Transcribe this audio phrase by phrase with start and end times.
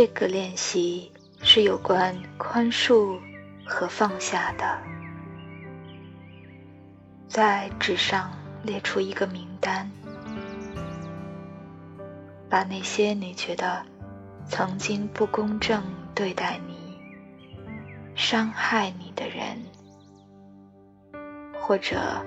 [0.00, 1.10] 这个练习
[1.42, 3.18] 是有关宽恕
[3.66, 4.78] 和放下的。
[7.26, 8.30] 在纸上
[8.62, 9.90] 列出一个名单，
[12.48, 13.84] 把那些你觉得
[14.46, 15.82] 曾经不公正
[16.14, 16.96] 对待你、
[18.14, 19.60] 伤害你的人，
[21.60, 22.24] 或者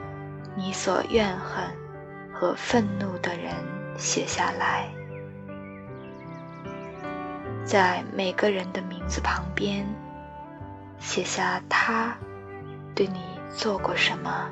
[0.57, 1.63] 你所怨恨
[2.33, 3.55] 和愤怒的人
[3.97, 4.89] 写下来，
[7.65, 9.85] 在每个人的名字旁边
[10.99, 12.15] 写下他
[12.93, 13.19] 对你
[13.55, 14.49] 做过什么。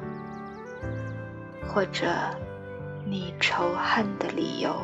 [1.67, 2.11] 或者，
[3.05, 4.75] 你仇恨的理由。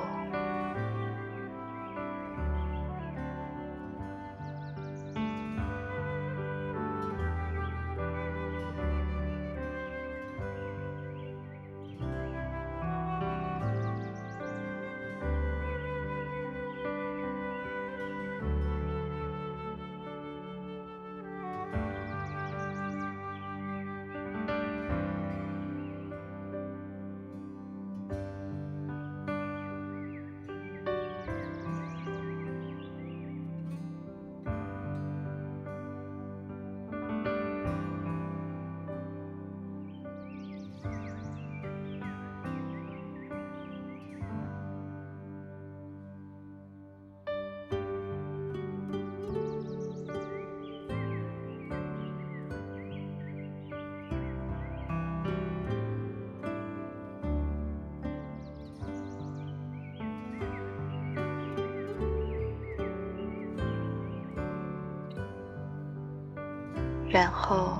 [67.15, 67.77] 然后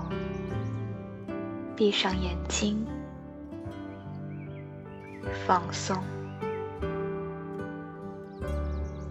[1.76, 2.88] 闭上眼睛，
[5.46, 6.02] 放松，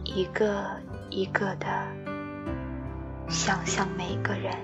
[0.03, 0.65] 一个
[1.11, 1.67] 一个的
[3.29, 4.57] 想象每个人，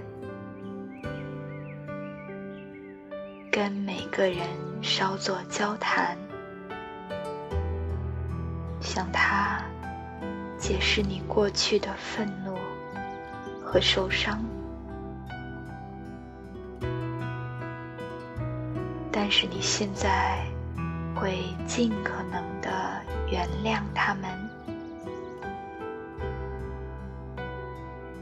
[3.52, 4.48] 跟每个人
[4.80, 6.16] 稍作交谈，
[8.80, 9.62] 向他
[10.56, 12.56] 解释你过去的愤怒
[13.62, 14.42] 和受伤。
[19.30, 20.44] 是你现在
[21.14, 24.28] 会尽可能的原谅他们，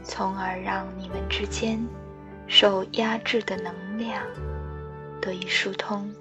[0.03, 1.83] 从而让你们之间
[2.45, 4.23] 受压制的能量
[5.19, 6.13] 得以疏通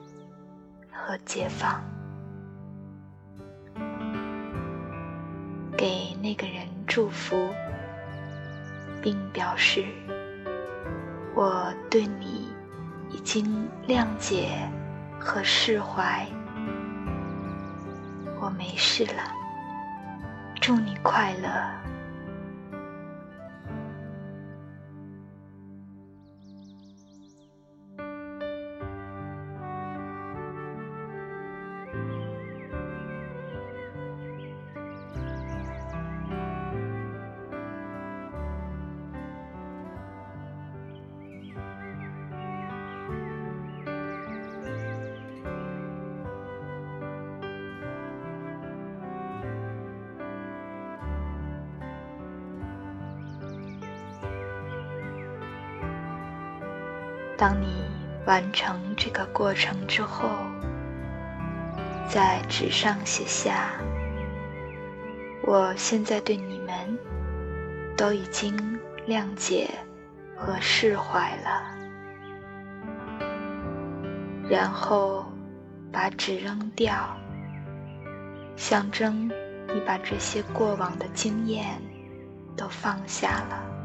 [0.91, 1.83] 和解放。
[5.77, 7.51] 给那个人祝福，
[9.03, 9.85] 并表示
[11.35, 12.49] 我对你。
[13.11, 14.51] 已经谅解
[15.19, 16.27] 和释怀，
[18.41, 19.23] 我没事了。
[20.61, 21.49] 祝你快乐。
[57.39, 57.85] 当你
[58.27, 60.29] 完成这个过程之后，
[62.09, 63.71] 在纸上写下
[65.47, 66.99] ：“我现在对你们
[67.97, 68.57] 都已经
[69.07, 69.71] 谅解
[70.37, 71.63] 和释怀了。”
[74.51, 75.25] 然后
[75.93, 77.17] 把纸扔掉，
[78.57, 79.29] 象征
[79.73, 81.81] 你把这些过往的经验
[82.57, 83.78] 都放下了。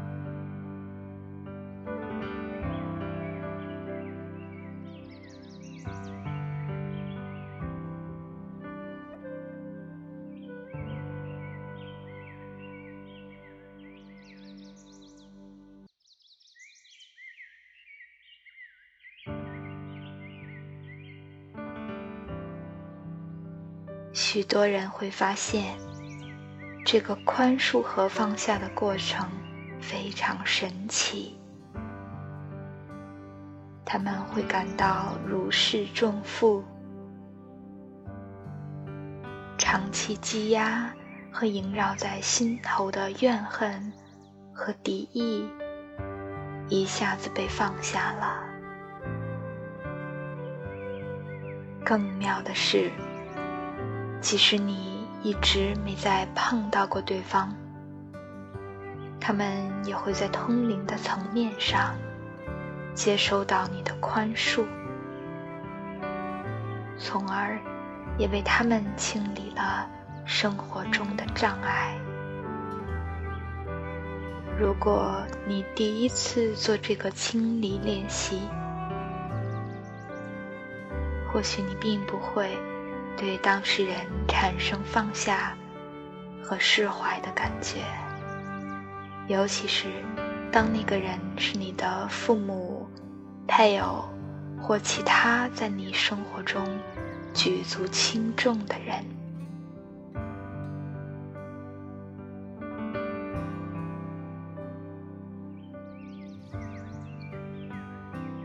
[24.34, 25.76] 许多人会发现，
[26.84, 29.30] 这个宽恕和放下的过程
[29.80, 31.38] 非常神奇。
[33.84, 36.64] 他们会感到如释重负，
[39.56, 40.92] 长期积压
[41.30, 43.92] 和萦绕在心头的怨恨
[44.52, 45.48] 和敌意，
[46.68, 48.42] 一下子被放下了。
[51.84, 52.90] 更妙的是。
[54.24, 57.50] 即使你一直没再碰到过对方，
[59.20, 61.94] 他们也会在通灵的层面上
[62.94, 64.64] 接收到你的宽恕，
[66.98, 67.60] 从而
[68.16, 69.86] 也为他们清理了
[70.24, 71.94] 生活中的障碍。
[74.58, 78.40] 如果你第一次做这个清理练习，
[81.30, 82.56] 或许你并不会
[83.16, 83.96] 对当事人
[84.28, 85.56] 产生放下
[86.42, 87.80] 和释怀的感觉，
[89.28, 89.86] 尤其是
[90.52, 92.86] 当那个人是你的父母、
[93.46, 94.04] 配偶
[94.60, 96.66] 或其他在你生活中
[97.32, 99.04] 举足轻重的人。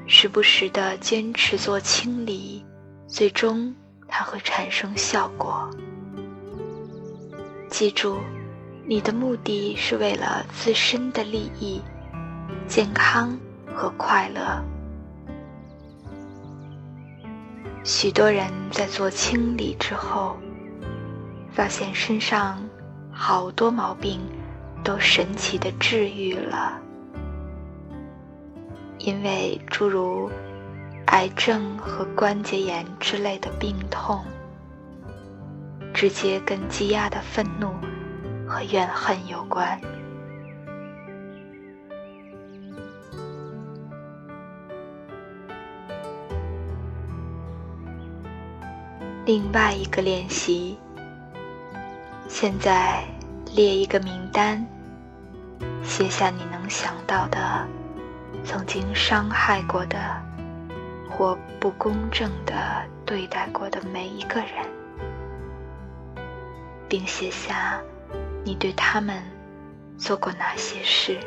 [0.07, 2.65] 时不时的坚持做清理，
[3.07, 3.73] 最终
[4.09, 5.69] 它会产生效果。
[7.69, 8.17] 记住，
[8.85, 11.81] 你的目的是为了自身的利益、
[12.67, 13.39] 健康
[13.73, 14.61] 和快乐。
[17.83, 20.35] 许多人在做清理之后，
[21.51, 22.61] 发现身上
[23.11, 24.19] 好多毛病
[24.83, 26.81] 都神奇的治愈了。
[28.97, 30.29] 因为诸如
[31.09, 34.23] 癌症和关节炎之类的病痛，
[35.91, 37.73] 直接跟积压的愤怒
[38.47, 39.79] 和怨恨有关。
[49.25, 50.77] 另外一个练习，
[52.27, 53.03] 现在
[53.55, 54.63] 列一个名单，
[55.83, 57.67] 写下你能想到的。
[58.45, 59.99] 曾经伤害过的，
[61.19, 62.55] 或不公正的
[63.05, 64.49] 对待过的每一个人，
[66.87, 67.77] 并写下
[68.45, 69.21] 你对他们
[69.97, 71.19] 做过哪些事。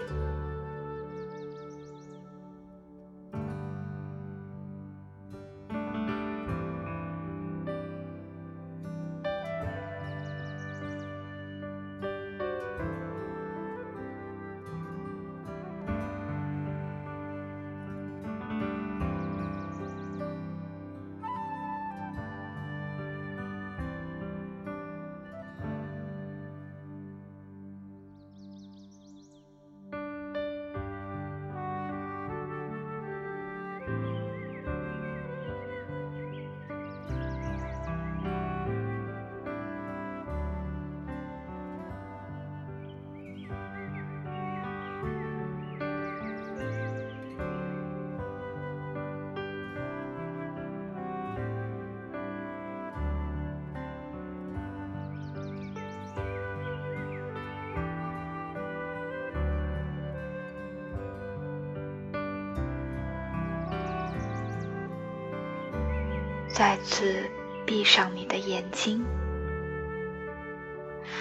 [66.52, 67.30] 再次
[67.64, 69.02] 闭上你的眼睛，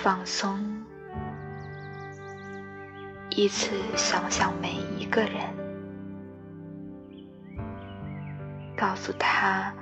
[0.03, 0.83] 放松，
[3.29, 5.31] 依次想想每一个人，
[8.75, 9.73] 告诉他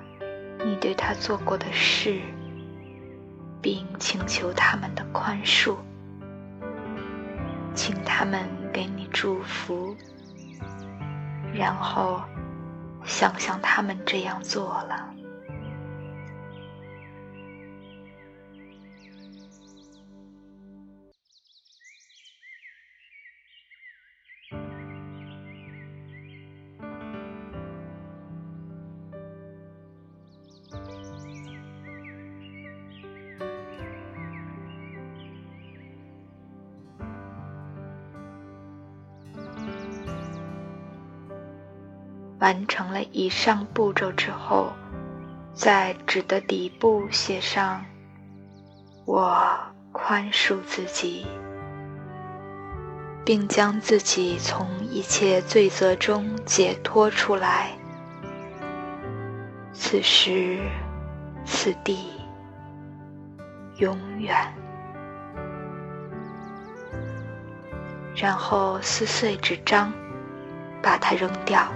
[0.63, 2.22] 你对他做过的事，
[3.60, 5.77] 并请求他们的宽恕，
[7.74, 9.96] 请他们给你祝福，
[11.51, 12.22] 然后
[13.03, 15.15] 想象他们这样做了。
[42.39, 44.72] 完成了以上步骤之后，
[45.53, 47.86] 在纸的底部写上
[49.05, 49.60] “我
[49.91, 51.27] 宽恕自己”，
[53.25, 57.72] 并将自己从一切罪责中解脱出来。
[59.74, 60.60] 此时
[61.46, 62.12] 此地，
[63.77, 64.36] 永远。
[68.15, 69.91] 然后撕碎纸张，
[70.81, 71.67] 把它扔掉。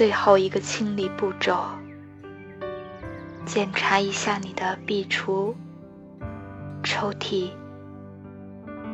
[0.00, 1.62] 最后一个清理步骤，
[3.44, 5.54] 检查一下你的壁橱、
[6.82, 7.50] 抽屉、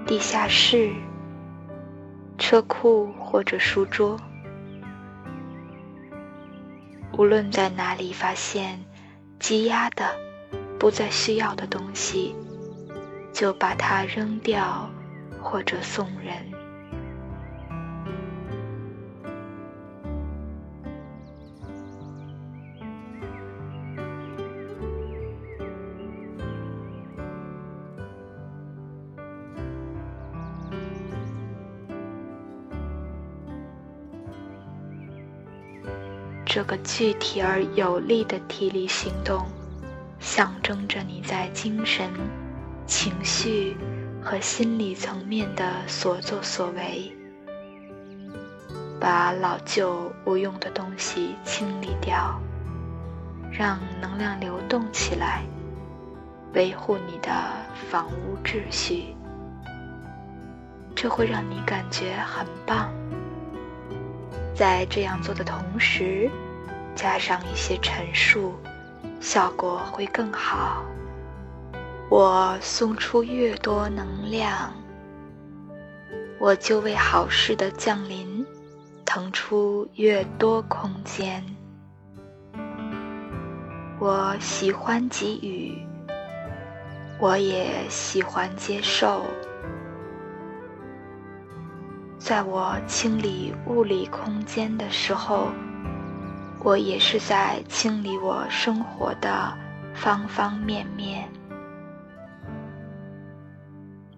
[0.05, 0.93] 地下室、
[2.39, 4.19] 车库或者书桌。
[7.13, 8.85] 无论在哪里发现
[9.39, 10.11] 积压的、
[10.77, 12.35] 不再需要的东西，
[13.33, 14.91] 就把它扔掉
[15.41, 16.56] 或者送人。
[36.49, 39.45] 这个具体而有力的体力行动，
[40.21, 42.09] 象征着你在精神、
[42.87, 43.76] 情绪
[44.23, 47.12] 和心理层面的所作所为。
[49.00, 52.41] 把老旧无用的东西清理掉，
[53.50, 55.43] 让能量流动起来，
[56.55, 57.29] 维护你的
[57.91, 59.15] 房屋秩序，
[60.95, 62.91] 这会让你感觉很棒。
[64.57, 66.31] 在这样做的同时，
[66.95, 68.55] 加上一些陈述，
[69.21, 70.83] 效果会更好。
[72.09, 74.73] 我送出越多能量，
[76.39, 78.47] 我就为好事的降临
[79.05, 81.45] 腾出越多空间。
[83.99, 85.87] 我喜欢给予，
[87.19, 89.23] 我也喜欢接受。
[92.26, 95.47] 在我清理物理空间的时候。
[96.64, 99.56] 我也是在清理我生活的
[99.95, 101.28] 方方面面。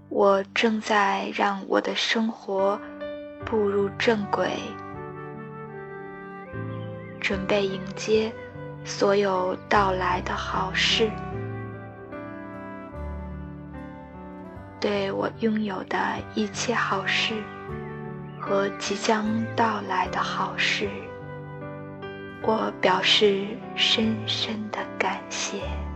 [0.09, 2.81] 我正在让我的生活
[3.45, 4.57] 步入正轨，
[7.21, 8.33] 准备迎接
[8.87, 11.11] 所有到来的好事。
[14.81, 15.99] 对我拥有的
[16.35, 17.35] 一切好事
[18.49, 20.89] 和即将到来的好事。
[22.43, 25.88] 我表示深深的感谢。